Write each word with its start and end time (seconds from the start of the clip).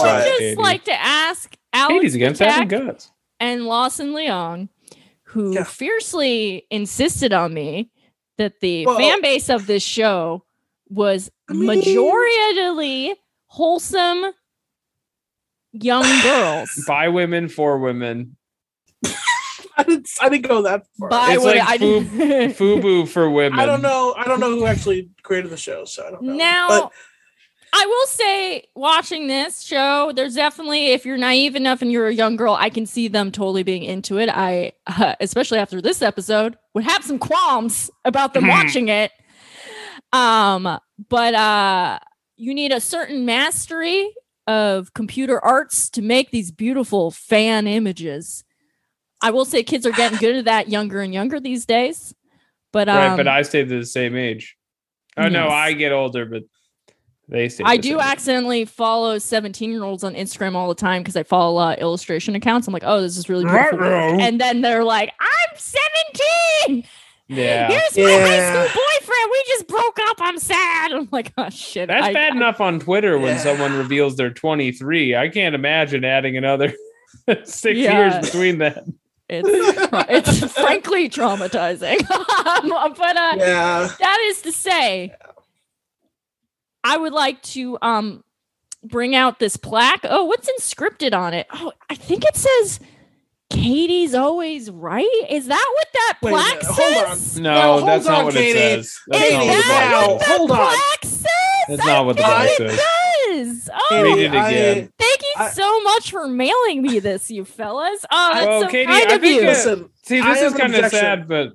I 0.00 0.02
why. 0.02 0.14
would 0.18 0.24
just 0.26 0.38
Katie. 0.38 0.60
like 0.62 0.84
to 0.84 0.92
ask 1.00 1.56
Alex 1.72 1.92
Katie's 1.94 2.14
against 2.14 2.40
having 2.42 2.68
Patak 2.68 2.86
guts. 2.86 3.10
and 3.40 3.64
Lawson 3.66 4.12
Leong, 4.12 4.68
who 5.24 5.54
Yeah. 5.54 5.64
fiercely 5.64 6.66
insisted 6.70 7.32
on 7.32 7.52
me 7.54 7.90
that 8.38 8.60
the 8.60 8.86
Well- 8.86 8.98
fan 8.98 9.20
base 9.22 9.48
of 9.48 9.66
this 9.66 9.82
show 9.82 10.44
was 10.88 11.30
I 11.48 11.52
mean- 11.54 11.80
majoritarily 11.82 13.14
wholesome 13.46 14.32
young 15.72 16.02
girls. 16.22 16.84
By 16.86 17.08
women 17.08 17.48
for 17.48 17.78
women. 17.78 18.36
I 19.76 19.84
didn't. 19.84 20.08
I 20.20 20.28
didn't 20.28 20.46
go 20.46 20.62
that 20.62 20.86
far. 20.98 21.08
By 21.08 21.32
It's 21.32 21.42
what 21.44 21.56
like 21.56 21.66
I 21.68 21.78
Fu- 21.78 22.04
did. 22.04 22.50
Fubu 22.56 23.08
for 23.08 23.30
women. 23.30 23.58
I 23.58 23.64
don't 23.64 23.80
know. 23.80 24.14
I 24.18 24.24
don't 24.24 24.38
know 24.40 24.50
who 24.50 24.66
actually 24.66 25.08
created 25.22 25.50
the 25.50 25.56
show, 25.56 25.86
so 25.86 26.06
I 26.06 26.10
don't 26.10 26.22
know. 26.22 26.34
Now, 26.34 26.68
But- 26.68 26.92
I 27.74 27.86
will 27.86 28.06
say, 28.06 28.64
watching 28.74 29.28
this 29.28 29.62
show, 29.62 30.12
there's 30.14 30.34
definitely, 30.34 30.88
if 30.88 31.06
you're 31.06 31.16
naive 31.16 31.56
enough 31.56 31.80
and 31.80 31.90
you're 31.90 32.08
a 32.08 32.14
young 32.14 32.36
girl, 32.36 32.54
I 32.54 32.68
can 32.68 32.84
see 32.84 33.08
them 33.08 33.32
totally 33.32 33.62
being 33.62 33.82
into 33.82 34.18
it. 34.18 34.28
I, 34.28 34.72
uh, 34.86 35.14
especially 35.20 35.58
after 35.58 35.80
this 35.80 36.02
episode, 36.02 36.56
would 36.74 36.84
have 36.84 37.02
some 37.02 37.18
qualms 37.18 37.90
about 38.04 38.34
them 38.34 38.44
Mhm. 38.44 38.48
watching 38.50 38.88
it. 38.88 39.10
Um, 40.12 40.78
but 41.08 41.34
uh, 41.34 41.98
you 42.36 42.54
need 42.54 42.72
a 42.72 42.80
certain 42.80 43.24
mastery 43.24 44.12
of 44.46 44.92
computer 44.92 45.42
arts 45.42 45.88
to 45.90 46.02
make 46.02 46.30
these 46.30 46.50
beautiful 46.50 47.10
fan 47.10 47.66
images. 47.66 48.44
I 49.22 49.30
will 49.30 49.44
say, 49.44 49.62
kids 49.62 49.86
are 49.86 49.92
getting 49.92 50.18
good 50.18 50.36
at 50.36 50.44
that 50.46 50.68
younger 50.68 51.00
and 51.00 51.14
younger 51.14 51.40
these 51.40 51.64
days. 51.64 52.14
But 52.72 52.88
um, 52.88 52.96
right, 52.96 53.16
but 53.16 53.28
I 53.28 53.42
stayed 53.42 53.68
the 53.68 53.86
same 53.86 54.16
age. 54.16 54.56
Oh 55.16 55.28
no. 55.28 55.48
I 55.48 55.72
get 55.74 55.92
older, 55.92 56.24
but 56.26 56.42
they 57.28 57.48
stay. 57.48 57.64
I 57.64 57.76
the 57.76 57.82
do 57.82 57.88
same 57.90 58.00
accidentally 58.00 58.64
follow 58.64 59.18
17 59.18 59.70
year 59.70 59.84
olds 59.84 60.04
on 60.04 60.14
Instagram 60.14 60.54
all 60.54 60.68
the 60.68 60.74
time 60.74 61.02
because 61.02 61.16
I 61.16 61.22
follow 61.22 61.52
a 61.52 61.54
lot 61.54 61.78
of 61.78 61.82
illustration 61.82 62.34
accounts. 62.34 62.66
I'm 62.66 62.72
like, 62.74 62.82
oh, 62.84 63.00
this 63.00 63.16
is 63.16 63.28
really 63.28 63.44
beautiful. 63.44 63.78
Ruh-roh. 63.78 64.18
And 64.20 64.40
then 64.40 64.60
they're 64.60 64.84
like, 64.84 65.12
I'm 65.20 65.56
17. 65.58 66.84
Yeah, 67.28 67.68
Here's 67.68 67.96
my 67.96 68.12
high 68.26 68.50
school 68.50 68.82
boyfriend. 69.00 69.30
We 69.30 69.44
just 69.48 69.66
broke 69.66 69.98
up. 70.08 70.16
I'm 70.20 70.38
sad. 70.38 70.92
I'm 70.92 71.08
like, 71.12 71.32
oh 71.38 71.48
shit. 71.48 71.88
that's 71.88 72.04
I- 72.06 72.12
bad 72.12 72.32
I- 72.32 72.36
enough 72.36 72.60
on 72.60 72.78
Twitter 72.80 73.16
when 73.18 73.36
Yeah. 73.36 73.42
someone 73.42 73.76
reveals 73.78 74.16
they're 74.16 74.30
23. 74.30 75.16
I 75.16 75.28
can't 75.28 75.54
imagine 75.54 76.04
adding 76.04 76.36
another 76.36 76.74
six 77.44 77.78
Yeah. 77.78 78.10
years 78.12 78.26
between 78.26 78.58
that. 78.58 78.84
It's, 79.30 79.88
tra- 79.88 80.06
it's 80.10 80.52
frankly 80.60 81.08
traumatizing. 81.08 82.04
Um, 82.52 82.94
but 82.98 83.16
uh, 83.16 83.34
yeah. 83.38 83.88
that 83.98 84.18
is 84.28 84.42
to 84.42 84.52
say, 84.52 85.14
I 86.84 86.96
would 86.96 87.12
like 87.12 87.40
to 87.42 87.78
um 87.82 88.24
bring 88.84 89.14
out 89.14 89.38
this 89.38 89.56
plaque. 89.56 90.00
Oh, 90.04 90.24
what's 90.24 90.50
inscripted 90.60 91.14
on 91.16 91.34
it? 91.34 91.46
Oh, 91.52 91.72
I 91.88 91.94
think 91.94 92.24
it 92.24 92.36
says 92.36 92.80
Katie's 93.50 94.14
always 94.14 94.70
right. 94.70 95.06
Is 95.28 95.46
that 95.46 95.72
what 95.74 95.86
that 95.92 96.18
Wait 96.22 96.30
a 96.30 96.34
plaque 96.34 96.62
hold 96.62 97.06
on. 97.06 97.16
says? 97.16 97.38
No, 97.40 97.54
No, 97.54 97.72
hold 97.78 97.88
that's 97.88 98.06
not 98.06 98.24
what 98.24 98.34
Katie. 98.34 98.58
it 98.58 98.84
says. 98.84 98.98
That's 99.08 99.24
Is 99.24 99.32
not 99.32 99.46
what 99.46 99.46
the 99.46 99.62
that 99.62 99.90
Bible 99.90 100.08
now, 100.08 100.12
what 100.14 100.20
says. 100.22 100.36
hold 100.38 100.50
on. 100.50 100.56
plaque 100.56 101.04
says? 101.04 101.28
That's 101.68 101.86
not 101.86 102.06
what 102.06 102.16
the 102.16 102.22
think 102.22 102.58
Bible 102.58 102.70
says. 102.70 102.80
does. 103.66 103.70
Oh, 103.90 104.02
Read 104.02 104.18
it 104.18 104.34
I- 104.34 104.48
again. 104.50 104.92
thank 104.98 105.20
you 105.22 105.32
I- 105.38 105.50
so 105.50 105.80
much 105.82 106.10
for 106.10 106.26
mailing 106.26 106.82
me 106.82 106.98
this, 106.98 107.30
you 107.30 107.44
fellas. 107.44 108.04
Oh, 108.10 108.30
that's 108.34 108.46
Well, 108.46 108.62
so 108.62 108.68
Katie, 108.68 108.86
kind 108.86 109.10
I 109.10 109.14
of 109.14 109.24
you. 109.24 109.40
that- 109.42 109.46
Listen, 109.48 109.90
See, 110.04 110.20
I 110.20 110.34
this 110.34 110.42
is 110.42 110.58
kind 110.58 110.74
of 110.74 110.90
sad, 110.90 111.28
but 111.28 111.52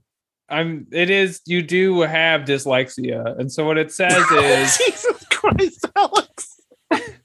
I'm. 0.49 0.87
It 0.93 1.09
is. 1.09 1.41
You 1.45 1.61
do 1.61 2.01
have 2.01 2.41
dyslexia, 2.41 3.37
and 3.39 3.51
so 3.51 3.65
what 3.65 3.77
it 3.77 3.91
says 3.91 4.13
is, 4.31 4.77
Jesus 4.77 5.16
Christ, 5.57 5.85
Alex. 5.95 6.61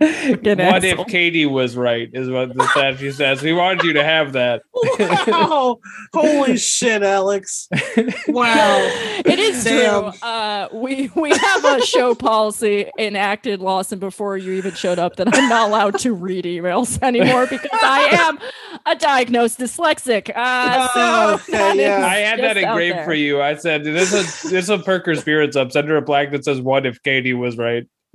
Fucking 0.00 0.58
"What 0.58 0.84
asshole. 0.84 1.02
if 1.02 1.06
Katie 1.06 1.46
was 1.46 1.76
right?" 1.76 2.08
Is 2.12 2.28
what 2.28 2.52
the 2.54 2.66
statue 2.68 3.12
says. 3.12 3.42
We 3.42 3.52
wanted 3.52 3.84
you 3.84 3.92
to 3.94 4.04
have 4.04 4.32
that. 4.32 4.62
Wow. 4.98 5.78
Holy 6.12 6.56
shit, 6.56 7.02
Alex. 7.02 7.68
Wow. 8.28 8.76
it 9.24 9.38
is 9.38 9.64
Damn. 9.64 10.12
true. 10.12 10.20
Uh, 10.22 10.68
we 10.72 11.10
we 11.14 11.30
have 11.30 11.64
a 11.64 11.80
show 11.84 12.14
policy 12.14 12.90
enacted, 12.98 13.60
Lawson, 13.60 13.98
before 13.98 14.36
you 14.36 14.52
even 14.52 14.74
showed 14.74 14.98
up 14.98 15.16
that 15.16 15.28
I'm 15.36 15.48
not 15.48 15.68
allowed 15.68 15.98
to 16.00 16.12
read 16.12 16.44
emails 16.44 17.00
anymore 17.02 17.46
because 17.46 17.70
I 17.82 18.08
am 18.12 18.38
a 18.86 18.94
diagnosed 18.96 19.58
dyslexic. 19.58 20.30
Uh, 20.34 20.88
Oh, 20.96 21.36
so 21.48 21.70
okay, 21.70 21.80
yeah. 21.82 22.04
I 22.06 22.16
had 22.16 22.40
that 22.40 22.56
engraved 22.56 23.04
for 23.04 23.14
you. 23.14 23.40
I 23.42 23.54
said, 23.56 23.84
"This 23.84 24.12
is 24.12 24.42
this 24.50 24.68
will 24.68 24.82
perk 24.82 25.06
her 25.06 25.14
spirits 25.14 25.56
up." 25.56 25.72
Send 25.72 25.88
her 25.88 25.96
a 25.96 26.02
plaque 26.02 26.30
that 26.32 26.44
says, 26.44 26.60
"What 26.60 26.84
if 26.86 27.02
Katie 27.02 27.34
was 27.34 27.56
right?" 27.56 27.84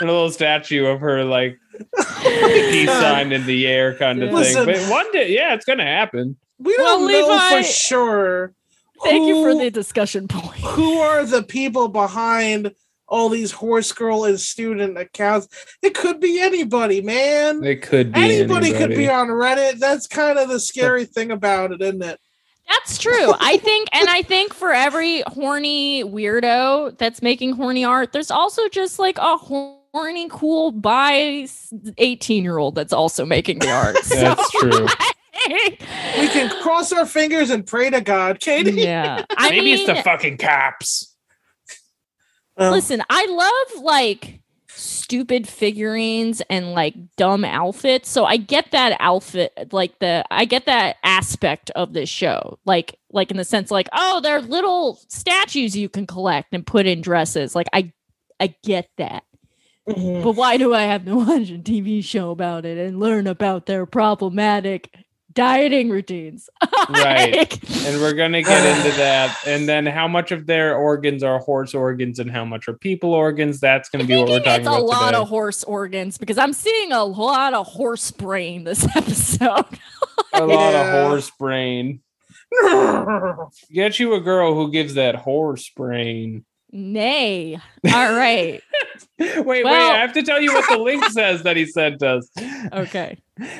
and 0.00 0.08
a 0.10 0.12
little 0.12 0.30
statue 0.30 0.86
of 0.86 1.00
her, 1.00 1.24
like 1.24 1.58
peace 2.22 2.86
God. 2.86 3.00
sign 3.00 3.32
in 3.32 3.46
the 3.46 3.66
air, 3.66 3.94
kind 3.96 4.22
of 4.22 4.32
Listen. 4.32 4.64
thing. 4.64 4.74
But 4.76 4.90
one 4.90 5.10
day, 5.12 5.32
yeah, 5.34 5.54
it's 5.54 5.64
gonna 5.64 5.84
happen. 5.84 6.36
We 6.58 6.76
don't 6.76 7.00
know 7.02 7.06
Levi- 7.06 7.62
for 7.62 7.68
sure. 7.68 8.52
Thank 9.04 9.28
you 9.28 9.42
for 9.42 9.54
the 9.54 9.70
discussion 9.70 10.26
point. 10.26 10.58
who 10.60 10.98
are 10.98 11.24
the 11.26 11.42
people 11.42 11.88
behind 11.88 12.72
all 13.08 13.28
these 13.28 13.52
horse 13.52 13.92
girl 13.92 14.24
and 14.24 14.40
student 14.40 14.98
accounts. 14.98 15.48
It 15.82 15.94
could 15.94 16.18
be 16.18 16.40
anybody, 16.40 17.02
man. 17.02 17.62
It 17.62 17.82
could 17.82 18.12
be 18.12 18.20
Anybody, 18.20 18.72
could 18.72 18.90
be 18.90 19.08
on 19.08 19.28
Reddit. 19.28 19.78
That's 19.78 20.06
kind 20.06 20.38
of 20.38 20.48
the 20.48 20.58
scary 20.58 21.04
thing 21.14 21.30
about 21.30 21.72
it, 21.72 21.82
isn't 21.82 22.02
it? 22.02 22.18
That's 22.68 22.98
true. 22.98 23.32
I 23.38 23.58
think, 23.58 23.88
and 23.92 24.08
I 24.08 24.22
think 24.22 24.52
for 24.52 24.72
every 24.72 25.22
horny 25.28 26.02
weirdo 26.02 26.98
that's 26.98 27.22
making 27.22 27.52
horny 27.52 27.84
art, 27.84 28.12
there's 28.12 28.32
also 28.32 28.68
just 28.68 28.98
like 28.98 29.18
a 29.18 29.36
horny, 29.36 29.75
cool 30.30 30.72
bi 30.72 31.46
18 31.98 32.42
year 32.44 32.58
old 32.58 32.74
that's 32.74 32.92
also 32.92 33.24
making 33.24 33.58
the 33.60 33.70
art. 33.70 33.96
So, 34.04 34.14
That's 34.16 34.50
true. 34.50 34.86
We 36.18 36.28
can 36.28 36.50
cross 36.62 36.92
our 36.92 37.06
fingers 37.06 37.50
and 37.50 37.66
pray 37.66 37.90
to 37.90 38.00
God, 38.00 38.40
Katie. 38.40 38.72
yeah. 38.72 39.24
I 39.36 39.50
Maybe 39.50 39.64
mean, 39.66 39.74
it's 39.78 39.86
the 39.86 40.02
fucking 40.02 40.38
cops. 40.38 41.14
Listen, 42.58 43.02
I 43.10 43.26
love 43.26 43.82
like 43.84 44.40
stupid 44.68 45.46
figurines 45.46 46.42
and 46.48 46.72
like 46.72 46.94
dumb 47.16 47.44
outfits. 47.44 48.08
So 48.10 48.24
I 48.24 48.38
get 48.38 48.70
that 48.72 48.96
outfit, 48.98 49.72
like 49.72 49.98
the 49.98 50.24
I 50.30 50.44
get 50.46 50.66
that 50.66 50.96
aspect 51.04 51.70
of 51.70 51.92
this 51.92 52.08
show. 52.08 52.58
Like 52.64 52.98
like 53.10 53.30
in 53.30 53.36
the 53.36 53.44
sense 53.44 53.70
like, 53.70 53.88
oh, 53.92 54.20
they're 54.20 54.40
little 54.40 54.98
statues 55.08 55.76
you 55.76 55.88
can 55.88 56.06
collect 56.06 56.54
and 56.54 56.66
put 56.66 56.86
in 56.86 57.02
dresses. 57.02 57.54
Like 57.54 57.68
I 57.72 57.92
I 58.40 58.54
get 58.64 58.88
that. 58.98 59.24
Mhm. 59.88 60.22
But 60.22 60.32
why 60.32 60.56
do 60.56 60.74
I 60.74 60.82
have 60.82 61.04
to 61.06 61.16
watch 61.16 61.50
a 61.50 61.58
TV 61.58 62.02
show 62.04 62.30
about 62.30 62.64
it 62.64 62.78
and 62.78 62.98
learn 63.00 63.26
about 63.26 63.66
their 63.66 63.86
problematic 63.86 64.90
dieting 65.32 65.90
routines? 65.90 66.48
Right. 66.88 67.52
And 67.84 68.00
we're 68.00 68.12
gonna 68.12 68.42
get 68.42 68.64
into 68.76 68.96
that. 68.98 69.36
And 69.44 69.68
then 69.68 69.86
how 69.86 70.06
much 70.06 70.30
of 70.30 70.46
their 70.46 70.76
organs 70.76 71.24
are 71.24 71.40
horse 71.40 71.74
organs 71.74 72.20
and 72.20 72.30
how 72.30 72.44
much 72.44 72.68
are 72.68 72.74
people 72.74 73.12
organs? 73.12 73.58
That's 73.58 73.88
gonna 73.88 74.04
be 74.04 74.16
what 74.16 74.28
we're 74.28 74.38
talking 74.38 74.60
it's 74.60 74.68
a 74.68 74.78
lot 74.78 75.06
today. 75.06 75.18
of 75.18 75.28
horse 75.28 75.64
organs 75.64 76.16
because 76.16 76.38
I'm 76.38 76.52
seeing 76.52 76.92
a 76.92 77.02
lot 77.02 77.54
of 77.54 77.66
horse 77.66 78.12
brain 78.12 78.62
this 78.62 78.86
episode. 78.96 79.64
a 80.32 80.46
lot 80.46 80.72
Yeah. 80.74 80.94
of 81.02 81.08
horse 81.08 81.30
brain. 81.40 82.00
Get 83.72 83.98
you 83.98 84.14
a 84.14 84.20
girl 84.20 84.54
who 84.54 84.70
gives 84.70 84.94
that 84.94 85.16
horse 85.16 85.68
brain. 85.70 86.44
Nay. 86.70 87.58
All 87.92 88.12
right. 88.14 88.62
wait, 89.18 89.44
wait, 89.44 89.66
I 89.66 89.98
have 89.98 90.12
to 90.14 90.22
tell 90.22 90.40
you 90.40 90.52
what 90.52 90.68
the 90.68 90.78
link 90.78 91.04
says 91.10 91.42
that 91.42 91.56
he 91.56 91.66
sent 91.66 92.02
us. 92.02 92.30
Okay. 92.72 93.18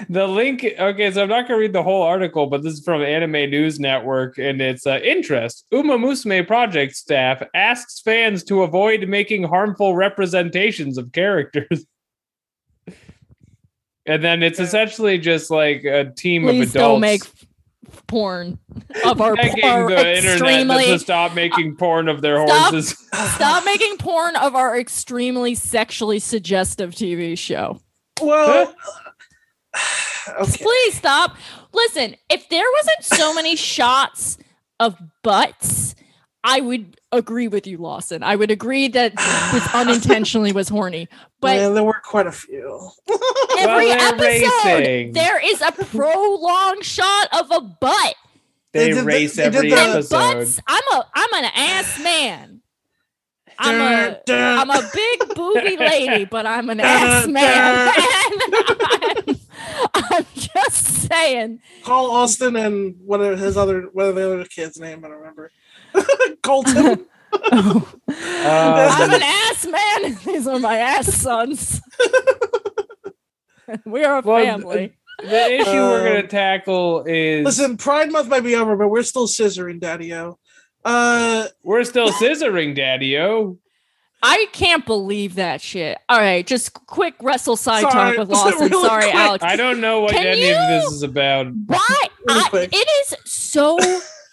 The 0.09 0.27
link, 0.27 0.65
okay, 0.65 1.11
so 1.11 1.23
I'm 1.23 1.29
not 1.29 1.49
going 1.49 1.59
to 1.59 1.61
read 1.61 1.73
the 1.73 1.83
whole 1.83 2.03
article, 2.03 2.47
but 2.47 2.63
this 2.63 2.75
is 2.75 2.85
from 2.85 3.03
Anime 3.03 3.51
News 3.51 3.79
Network, 3.79 4.39
and 4.39 4.61
it's 4.61 4.87
uh, 4.87 5.01
interest. 5.05 5.67
Uma 5.71 5.99
Musume 5.99 6.47
project 6.47 6.97
staff 6.97 7.43
asks 7.55 8.01
fans 8.01 8.43
to 8.45 8.63
avoid 8.63 9.09
making 9.09 9.45
harmful 9.45 9.95
representations 9.95 10.97
of 10.97 11.13
characters. 11.13 11.87
And 14.07 14.22
then 14.22 14.43
it's 14.43 14.60
essentially 14.60 15.19
just 15.19 15.51
like 15.51 15.84
a 15.84 16.13
team 16.16 16.45
Please 16.45 16.69
of 16.69 16.77
adults 16.77 16.93
don't 16.93 17.01
make 17.01 17.22
porn 18.06 18.59
of 19.04 19.21
our, 19.21 19.36
begging 19.36 19.65
our 19.65 19.88
the 19.88 20.18
extremely 20.18 20.84
to 20.86 20.98
stop 20.98 21.34
making 21.34 21.77
porn 21.77 22.09
of 22.09 22.21
their 22.21 22.47
Stop. 22.47 22.72
horses. 22.72 22.97
stop 23.34 23.65
making 23.65 23.97
porn 23.98 24.36
of 24.36 24.54
our 24.54 24.78
extremely 24.78 25.54
sexually 25.54 26.18
suggestive 26.18 26.92
TV 26.92 27.38
show. 27.38 27.80
well, 28.21 28.74
okay. 30.41 30.62
Please 30.62 30.94
stop. 30.94 31.36
Listen, 31.72 32.16
if 32.28 32.48
there 32.48 32.65
wasn't 32.78 33.04
so 33.04 33.34
many 33.34 33.54
shots 33.56 34.38
of 34.80 34.97
butts, 35.22 35.85
I 36.48 36.60
would 36.60 36.97
agree 37.13 37.48
with 37.48 37.66
you, 37.66 37.77
Lawson. 37.78 38.22
I 38.22 38.37
would 38.37 38.51
agree 38.53 38.87
that 38.89 39.16
this 39.53 39.66
unintentionally 39.75 40.53
was 40.53 40.69
horny. 40.69 41.09
But 41.41 41.57
Man, 41.57 41.75
there 41.75 41.83
were 41.84 42.01
quite 42.04 42.27
a 42.28 42.33
few. 42.33 42.89
every 43.59 43.87
they're 43.89 43.98
episode, 43.98 44.65
racing. 44.78 45.13
there 45.13 45.45
is 45.45 45.60
a 45.60 45.72
prolonged 45.72 46.84
shot 46.84 47.28
of 47.39 47.51
a 47.51 47.60
butt. 47.60 48.15
They 48.72 48.78
They 48.81 48.89
did 48.91 48.97
the- 48.98 49.04
race 49.04 49.37
they 49.37 49.43
every 49.45 49.71
the- 49.71 49.77
episode. 49.77 50.16
butts, 50.16 50.60
I'm 50.69 50.83
a 50.93 51.07
I'm 51.15 51.45
an 51.45 51.51
ass 51.54 51.98
man. 52.03 52.60
I'm 53.59 53.81
a 53.81 54.21
I'm 54.28 54.69
a 54.71 54.91
big 54.95 55.34
booby 55.34 55.77
lady, 55.78 56.27
but 56.27 56.47
I'm 56.47 56.69
an 56.71 56.78
ass 56.83 57.27
man. 57.27 57.93
And 59.77 59.89
I'm, 59.95 60.05
I'm 60.13 60.27
just 60.34 60.84
saying. 61.09 61.61
Call 61.84 62.11
Austin 62.11 62.57
and 62.57 62.97
what 63.05 63.21
are 63.21 63.37
his 63.37 63.57
other 63.57 63.83
what 63.93 64.07
are 64.07 64.13
the 64.13 64.33
other 64.34 64.45
kids' 64.45 64.78
name? 64.81 65.05
I 65.05 65.09
don't 65.09 65.19
remember. 65.19 65.51
Colton. 66.43 67.07
I'm 67.53 67.77
Um, 67.77 69.11
an 69.11 69.23
ass 69.23 69.67
man. 69.67 70.19
These 70.25 70.47
are 70.47 70.59
my 70.59 70.78
ass 70.78 71.13
sons. 71.15 71.81
we 73.84 74.05
are 74.05 74.19
a 74.19 74.23
Well, 74.23 74.45
family. 74.45 74.97
the 75.21 75.53
issue 75.55 75.71
we're 75.71 76.01
Uh, 76.01 76.05
gonna 76.05 76.27
tackle 76.29 77.05
is 77.07 77.45
Listen, 77.45 77.77
Pride 77.77 78.11
Month 78.13 78.29
might 78.29 78.41
be 78.45 78.55
over, 78.57 78.77
but 78.77 78.89
we're 78.89 79.03
still 79.03 79.27
scissoring, 79.27 79.81
Daddy 79.81 80.15
O. 80.15 80.39
Uh, 80.84 81.47
we're 81.65 81.84
still 81.84 82.11
scissoring, 82.11 82.75
Daddy 82.77 83.19
O. 83.19 83.59
I 84.22 84.47
can't 84.53 84.84
believe 84.86 85.34
that 85.36 85.60
shit. 85.60 85.98
All 86.09 86.18
right, 86.18 86.47
just 86.47 86.72
quick 86.72 87.15
wrestle 87.22 87.57
side 87.57 87.83
Sorry, 87.83 88.16
talk 88.16 88.18
with 88.18 88.28
Lawson. 88.30 88.59
really 88.71 88.86
Sorry, 88.89 89.03
quick. 89.04 89.15
Alex. 89.15 89.45
I 89.45 89.57
don't 89.57 89.80
know 89.80 90.01
what 90.01 90.13
Can 90.13 90.27
any 90.27 90.51
of 90.51 90.68
this 90.68 90.92
is 90.92 91.03
about. 91.03 91.48
Why? 91.66 91.97
Really 92.28 92.68
it 92.72 92.89
is 93.03 93.15
so 93.24 93.78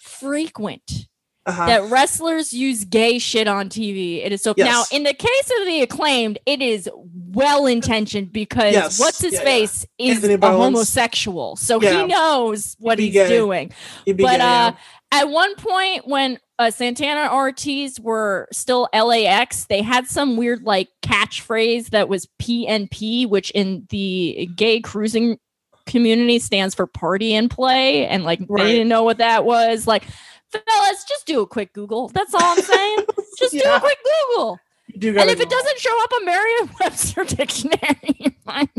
frequent 0.01 1.07
uh-huh. 1.45 1.65
that 1.65 1.91
wrestlers 1.91 2.53
use 2.53 2.85
gay 2.85 3.19
shit 3.19 3.47
on 3.47 3.69
TV. 3.69 4.25
It 4.25 4.31
is 4.31 4.41
so 4.41 4.53
Yes. 4.57 4.65
now 4.65 4.97
in 4.97 5.03
the 5.03 5.13
case 5.13 5.51
of 5.59 5.67
the 5.67 5.81
acclaimed, 5.81 6.39
it 6.45 6.61
is 6.61 6.89
well 7.33 7.65
intentioned 7.65 8.31
because 8.31 8.73
Yes. 8.73 8.99
what's 8.99 9.21
his 9.21 9.33
Yeah, 9.33 9.39
yeah. 9.39 9.45
face 9.45 9.85
is 9.97 10.15
Anthony 10.15 10.33
a 10.35 10.37
Bowens. 10.37 10.57
homosexual, 10.75 11.55
so 11.55 11.81
Yeah. 11.81 12.01
he 12.01 12.07
knows 12.07 12.75
what 12.79 12.97
he's 12.99 13.13
gay. 13.13 13.27
doing. 13.27 13.71
But 14.05 14.17
gay, 14.17 14.25
uh, 14.25 14.37
yeah. 14.37 14.71
At 15.13 15.29
one 15.29 15.55
point 15.55 16.07
when 16.07 16.39
uh, 16.59 16.71
Santana 16.71 17.33
Ortiz 17.33 17.99
were 17.99 18.47
still 18.51 18.89
LAX, 18.93 19.65
they 19.65 19.81
had 19.81 20.07
some 20.07 20.37
weird 20.37 20.63
like 20.63 20.89
catchphrase 21.01 21.91
that 21.91 22.09
was 22.09 22.27
PNP, 22.41 23.27
which 23.29 23.51
in 23.51 23.85
the 23.89 24.49
gay 24.55 24.79
cruising 24.81 25.37
community 25.85 26.39
stands 26.39 26.73
for 26.73 26.87
party 26.87 27.33
and 27.33 27.49
play, 27.49 28.05
and 28.07 28.23
like 28.23 28.39
Right. 28.47 28.63
they 28.63 28.71
didn't 28.73 28.89
know 28.89 29.03
what 29.03 29.17
that 29.17 29.45
was. 29.45 29.85
Like, 29.87 30.03
fellas, 30.51 31.03
just 31.07 31.25
do 31.25 31.41
a 31.41 31.47
quick 31.47 31.73
Google. 31.73 32.09
That's 32.09 32.33
all 32.33 32.41
I'm 32.43 32.61
saying. 32.61 32.97
just 33.37 33.53
do 33.53 33.61
a 33.65 33.79
quick 33.79 33.97
Google. 34.29 34.59
And 34.95 35.03
if 35.29 35.39
it 35.39 35.49
doesn't 35.49 35.79
show 35.79 36.03
up 36.03 36.11
a 36.21 36.25
Merriam-Webster 36.25 37.23
dictionary, 37.35 38.37
fine. 38.45 38.69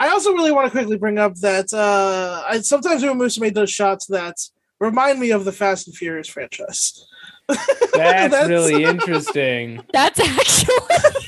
I 0.00 0.08
also 0.08 0.32
really 0.32 0.50
want 0.50 0.66
to 0.66 0.70
quickly 0.70 0.96
bring 0.96 1.18
up 1.18 1.34
that 1.36 1.72
uh, 1.74 2.42
I 2.48 2.60
sometimes 2.62 3.04
when 3.04 3.18
Musume 3.18 3.52
does 3.52 3.70
shots 3.70 4.06
that 4.06 4.36
remind 4.80 5.20
me 5.20 5.30
of 5.30 5.44
the 5.44 5.52
Fast 5.52 5.86
and 5.86 5.94
Furious 5.96 6.26
franchise. 6.26 7.06
That's, 7.48 7.92
That's- 7.92 8.48
really 8.48 8.84
interesting. 8.84 9.84
that's 9.92 10.18
actually 10.18 10.74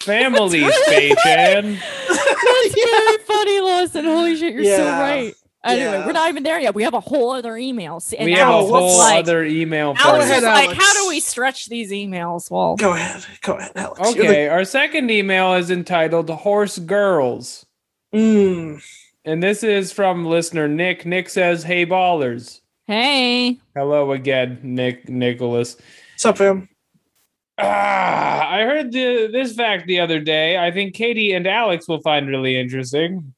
Family 0.00 0.60
That's 0.62 0.88
really 0.88 1.10
space, 1.14 1.22
Chan. 1.22 1.78
That's 2.08 2.74
very 2.74 3.18
funny, 3.18 3.60
Lawson. 3.60 4.04
Holy 4.06 4.36
shit, 4.36 4.54
you're 4.54 4.64
so 4.64 4.84
right. 4.84 5.32
Anyway, 5.64 5.84
Yeah. 5.92 6.06
we're 6.06 6.12
not 6.12 6.28
even 6.28 6.42
there 6.42 6.58
yet. 6.58 6.74
We 6.74 6.82
have 6.82 6.94
a 6.94 7.00
whole 7.00 7.30
other 7.30 7.56
email. 7.56 8.00
See, 8.00 8.16
And 8.16 8.26
We 8.26 8.32
have 8.32 8.48
a 8.48 8.52
whole 8.66 8.98
like, 8.98 9.18
other 9.20 9.44
email. 9.44 9.94
Alex 9.98 10.24
for 10.26 10.30
ahead, 10.32 10.42
like, 10.42 10.64
Alex. 10.70 10.84
how 10.84 10.92
do 11.02 11.08
we 11.08 11.20
stretch 11.20 11.66
these 11.66 11.92
emails? 11.92 12.50
Well, 12.50 12.74
Go 12.76 12.94
ahead, 12.94 13.24
go 13.42 13.54
ahead, 13.58 13.70
Alex. 13.76 14.14
You're 14.16 14.24
Okay, 14.26 14.48
our 14.48 14.64
second 14.64 15.10
email 15.10 15.54
is 15.54 15.70
entitled 15.70 16.28
Horse 16.30 16.78
Girls. 16.78 17.64
the- 18.10 18.18
Mm. 18.18 18.82
And 19.24 19.40
this 19.40 19.62
is 19.62 19.92
from 19.92 20.24
listener 20.26 20.66
Nick. 20.66 21.06
Nick 21.06 21.28
says, 21.28 21.62
Hey 21.62 21.86
ballers. 21.86 22.60
hey, 22.88 23.58
Hello 23.76 24.10
again, 24.10 24.58
Nick 24.64 25.08
Nicholas. 25.08 25.76
What's 26.14 26.26
up, 26.26 26.38
fam? 26.38 26.68
Ah, 27.58 28.48
I 28.50 28.62
heard 28.62 28.90
the, 28.90 29.28
this 29.30 29.54
fact 29.54 29.86
the 29.86 30.00
other 30.00 30.18
day. 30.18 30.58
I 30.58 30.72
think 30.72 30.94
Katie 30.94 31.32
and 31.34 31.46
Alex 31.46 31.86
will 31.86 32.00
find 32.00 32.26
really 32.26 32.58
interesting. 32.58 33.32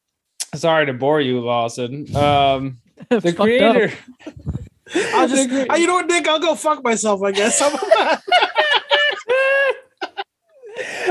Sorry 0.55 0.87
to 0.87 0.93
bore 0.93 1.21
you, 1.21 1.41
Lawson. 1.41 2.15
Um, 2.17 2.79
the 3.09 3.33
creator. 3.33 3.93
I'll 5.15 5.29
just, 5.29 5.49
The 5.51 5.67
cre- 5.67 5.77
you 5.77 5.87
know 5.87 5.95
what, 5.95 6.07
Nick? 6.07 6.29
I'll 6.29 6.39
go 6.41 6.55
fuck 6.55 6.83
myself. 6.85 7.23
I 7.23 7.33
guess. 7.33 7.61
I'm, 7.61 7.73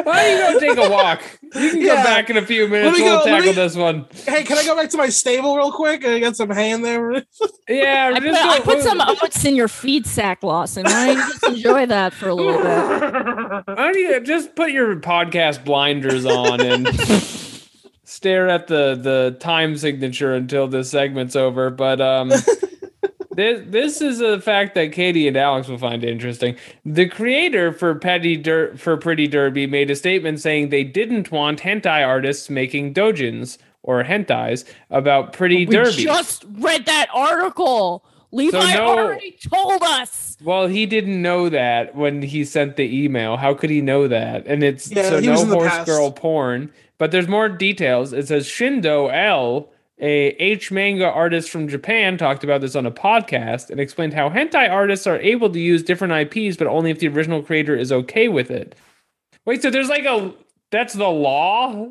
Why 0.03 0.35
don't 0.35 0.53
you 0.61 0.75
go 0.75 0.75
take 0.75 0.85
a 0.85 0.89
walk? 0.91 1.21
You 1.55 1.69
can 1.71 1.81
Yeah. 1.81 1.95
come 1.95 2.03
back 2.03 2.29
in 2.29 2.35
a 2.37 2.45
few 2.45 2.67
minutes. 2.67 2.97
me 2.97 3.03
We'll 3.05 3.19
go- 3.19 3.25
tackle 3.25 3.47
me- 3.47 3.53
this 3.53 3.75
one. 3.75 4.05
hey, 4.27 4.43
can 4.43 4.57
I 4.57 4.65
go 4.65 4.75
back 4.75 4.89
to 4.89 4.97
my 4.97 5.07
stable 5.07 5.55
real 5.55 5.71
quick? 5.71 6.03
I 6.05 6.19
got 6.19 6.35
some 6.35 6.49
hay 6.49 6.71
in 6.71 6.81
there. 6.81 7.23
Yeah, 7.69 8.11
I 8.13 8.19
just 8.19 8.41
put, 8.41 8.49
I 8.49 8.59
put 8.59 8.81
some 8.83 8.99
oats 9.01 9.45
in 9.45 9.55
your 9.55 9.69
feed 9.69 10.05
sack, 10.05 10.43
Lawson. 10.43 10.83
Why 10.83 11.05
don't 11.13 11.15
you 11.17 11.23
just 11.31 11.43
enjoy 11.45 11.85
that 11.85 12.13
for 12.13 12.27
a 12.27 12.35
little 12.35 12.57
bit? 12.57 12.63
Why 12.65 13.63
don't 13.77 13.95
you 13.95 14.19
just 14.19 14.53
put 14.55 14.71
your 14.71 14.97
podcast 14.97 15.63
blinders 15.63 16.25
on 16.25 16.59
and 16.59 16.87
stare 18.13 18.47
at 18.49 18.67
the 18.67 18.95
the 18.95 19.35
time 19.39 19.75
signature 19.77 20.33
until 20.33 20.67
this 20.67 20.89
segment's 20.91 21.35
over? 21.35 21.69
But 21.69 21.99
um, 22.01 22.29
this 23.31 23.61
this 23.67 24.01
is 24.01 24.21
a 24.21 24.39
fact 24.39 24.75
that 24.75 24.91
Katie 24.91 25.27
and 25.27 25.35
Alex 25.37 25.67
will 25.67 25.77
find 25.77 26.03
interesting. 26.03 26.55
The 26.85 27.07
creator 27.07 27.71
for 27.71 27.95
Petty 27.95 28.37
Der- 28.37 28.75
for 28.77 28.95
Pretty 28.97 29.27
Derby 29.27 29.65
made 29.67 29.89
a 29.89 29.95
statement 29.95 30.39
saying 30.39 30.69
they 30.69 30.83
didn't 30.83 31.31
want 31.31 31.61
hentai 31.61 32.05
artists 32.07 32.49
making 32.49 32.93
dojins 32.93 33.57
or 33.81 34.03
hentais 34.03 34.63
about 34.89 35.33
Pretty 35.33 35.65
We 35.65 35.75
Derby. 35.75 36.03
just 36.03 36.45
read 36.59 36.85
that 36.85 37.07
article. 37.13 38.05
Levi 38.31 38.73
no- 38.73 38.87
already 38.87 39.37
told 39.51 39.83
us. 39.83 40.37
Well, 40.43 40.65
he 40.67 40.85
didn't 40.87 41.21
know 41.21 41.49
that 41.49 41.95
when 41.95 42.21
he 42.23 42.43
sent 42.45 42.77
the 42.77 43.03
email. 43.03 43.37
How 43.37 43.53
could 43.53 43.69
he 43.69 43.79
know 43.79 44.07
that? 44.07 44.47
And 44.47 44.63
it's 44.63 44.89
Yeah, 44.91 45.03
so 45.09 45.19
no 45.19 45.31
was 45.33 45.43
horse 45.43 45.69
past. 45.69 45.85
girl 45.85 46.11
porn. 46.11 46.71
But 46.97 47.11
there's 47.11 47.27
more 47.27 47.49
details. 47.49 48.13
It 48.13 48.27
says 48.27 48.47
Shindo 48.47 49.11
L, 49.13 49.69
a 49.99 50.27
H 50.41 50.71
manga 50.71 51.05
artist 51.09 51.49
from 51.49 51.67
Japan, 51.67 52.17
talked 52.17 52.43
about 52.43 52.61
this 52.61 52.75
on 52.75 52.85
a 52.85 52.91
podcast 52.91 53.69
and 53.69 53.79
explained 53.79 54.13
how 54.13 54.29
hentai 54.29 54.69
artists 54.69 55.07
are 55.07 55.19
able 55.19 55.49
to 55.51 55.59
use 55.59 55.83
different 55.83 56.13
IPs, 56.13 56.57
but 56.57 56.67
only 56.67 56.91
if 56.91 56.99
the 56.99 57.07
original 57.07 57.41
creator 57.41 57.75
is 57.75 57.91
okay 57.91 58.27
with 58.27 58.51
it. 58.51 58.75
Wait, 59.45 59.61
so 59.61 59.69
there's 59.69 59.89
like 59.89 60.05
a 60.05 60.33
that's 60.71 60.93
the 60.93 61.09
law? 61.09 61.87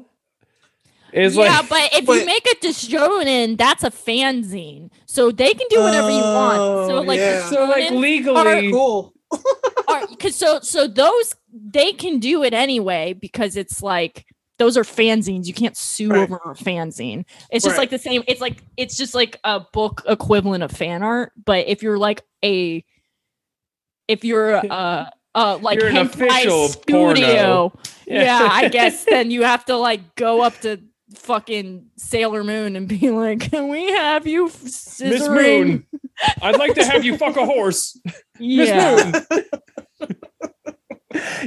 Is 1.13 1.37
yeah, 1.37 1.43
like 1.59 1.69
but 1.69 1.93
if 1.93 2.07
but- 2.07 2.21
you 2.21 2.25
make 2.27 2.47
a 2.51 2.57
disjonin, 2.67 3.59
that's 3.59 3.85
a 3.85 3.91
fanzine, 3.91 4.91
so 5.07 5.31
they 5.31 5.53
can 5.53 5.67
do 5.69 5.81
whatever 5.81 6.11
you 6.11 6.23
want. 6.23 6.89
So 6.89 6.97
Oh, 6.99 7.03
like, 7.03 7.19
yeah. 7.19 7.49
so 7.51 7.65
like 7.65 7.85
disjonin 7.91 8.01
legally 8.01 8.71
cool. 8.71 9.13
are 9.89 10.07
because 10.09 10.35
so 10.35 10.61
so 10.61 10.87
those 10.87 11.35
they 11.53 11.93
can 11.93 12.19
do 12.19 12.43
it 12.43 12.55
anyway 12.55 13.13
because 13.13 13.57
it's 13.57 13.83
like 13.83 14.25
those 14.59 14.77
are 14.77 14.83
fanzines. 14.85 15.47
You 15.47 15.55
can't 15.55 15.77
sue 15.77 16.11
Right. 16.11 16.23
over 16.23 16.37
a 16.45 16.55
fanzine. 16.55 17.25
It's 17.51 17.65
just 17.65 17.77
Right. 17.77 17.83
like 17.83 17.91
the 17.91 17.99
same. 17.99 18.23
It's 18.29 18.41
like 18.41 18.63
it's 18.77 18.97
just 18.97 19.15
like 19.15 19.39
a 19.45 19.61
book 19.73 20.03
equivalent 20.09 20.63
of 20.63 20.71
fan 20.71 21.03
art. 21.03 21.33
But 21.45 21.67
if 21.69 21.83
you're 21.83 21.99
like 21.99 22.23
a 22.45 22.85
if 24.09 24.25
you're 24.25 24.57
uh 24.57 25.11
uh 25.35 25.59
like 25.63 25.79
You're 25.81 25.89
an 25.89 25.97
official 25.99 26.69
studio, 26.69 27.71
porno. 27.71 27.73
yeah, 28.07 28.49
I 28.51 28.69
guess 28.71 29.05
then 29.05 29.31
you 29.31 29.43
have 29.43 29.65
to 29.67 29.77
like 29.77 30.15
go 30.17 30.43
up 30.43 30.59
to 30.61 30.81
fucking 31.15 31.87
Sailor 31.97 32.43
Moon 32.45 32.75
and 32.77 32.87
be 32.89 33.11
like, 33.11 33.51
"Can 33.51 33.69
we 33.69 33.91
have 33.93 34.27
you 34.27 34.45
Miss? 34.47 35.01
Moon. 35.29 35.87
I'd 36.41 36.59
like 36.59 36.75
to 36.75 36.85
have 36.85 37.05
you 37.05 37.17
fuck 37.17 37.37
a 37.37 37.45
horse. 37.45 37.99
Miss 38.39 38.69
Yeah, 38.69 39.13
Moon. 39.31 39.45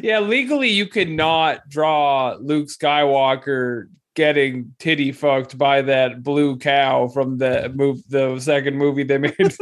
Yeah, 0.02 0.20
legally 0.20 0.70
you 0.70 0.88
could 0.88 1.10
not 1.10 1.68
draw 1.70 2.36
Luke 2.40 2.68
Skywalker 2.68 3.88
getting 4.16 4.74
titty 4.80 5.12
fucked 5.12 5.58
by 5.58 5.82
that 5.84 6.24
blue 6.24 6.58
cow 6.58 7.08
from 7.08 7.38
the 7.38 7.72
move 7.76 8.02
the 8.10 8.40
second 8.40 8.78
movie 8.78 9.04
they 9.04 9.18
made. 9.18 9.36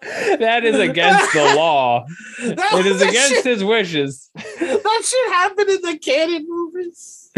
that 0.00 0.64
is 0.64 0.78
against 0.78 1.32
the 1.32 1.54
law. 1.56 2.04
That, 2.40 2.74
It 2.74 2.86
is 2.86 3.00
against 3.00 3.28
shit, 3.28 3.44
his 3.44 3.64
wishes. 3.64 4.30
that 4.34 5.02
shit 5.04 5.32
happened 5.32 5.70
in 5.70 5.80
the 5.82 5.98
canon 5.98 6.46
movies. 6.48 7.30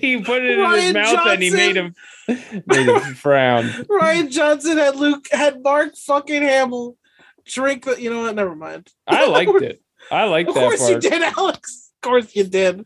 he 0.00 0.20
put 0.22 0.42
it 0.42 0.58
in 0.58 0.58
his 0.58 0.58
Ryan 0.58 0.94
mouth 0.94 1.26
and 1.26 1.42
he 1.42 1.50
made 1.50 1.76
him 1.76 1.94
made 2.28 2.88
him 2.88 3.14
frown. 3.14 3.64
Rian 3.90 4.30
Johnson 4.30 4.78
had 4.78 4.96
Luke 4.96 5.26
had 5.30 5.62
Mark 5.62 5.96
fucking 5.96 6.42
Hamill 6.42 6.96
drink 7.46 7.84
the. 7.84 8.00
You 8.00 8.10
know 8.10 8.22
what? 8.22 8.34
Never 8.34 8.54
mind. 8.54 8.88
I 9.06 9.26
liked 9.28 9.62
it. 9.62 9.82
I 10.10 10.24
liked 10.24 10.48
Of 10.48 10.54
that 10.56 10.64
Of 10.64 10.68
course 10.70 10.88
you 10.88 10.94
part. 10.94 11.02
did, 11.02 11.22
Alex. 11.38 11.90
Of 11.96 12.08
course 12.08 12.34
you 12.36 12.44
did. 12.44 12.84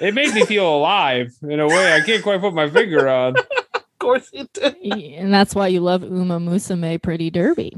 It 0.00 0.14
made 0.14 0.32
me 0.34 0.44
feel 0.46 0.74
alive 0.76 1.32
in 1.42 1.60
a 1.60 1.66
way 1.66 1.92
I 1.92 2.00
can't 2.00 2.22
quite 2.22 2.40
put 2.40 2.54
my 2.54 2.68
finger 2.70 3.08
on. 3.08 3.34
Of 3.74 3.98
course 4.06 4.28
you 4.34 4.46
did. 4.52 4.76
and 4.82 5.32
that's 5.32 5.54
why 5.54 5.68
you 5.68 5.80
love 5.80 6.02
Uma 6.02 6.38
Musume 6.38 7.00
Pretty 7.00 7.30
Derby. 7.30 7.72